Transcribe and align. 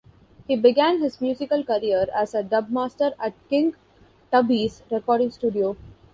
He 0.47 0.55
began 0.55 0.99
his 0.99 1.21
musical 1.21 1.63
career 1.63 2.07
as 2.15 2.33
a 2.33 2.41
dub 2.41 2.71
master 2.71 3.13
at 3.19 3.35
King 3.51 3.75
Tubby's 4.31 4.81
recording 4.89 5.29
studio. 5.29 5.77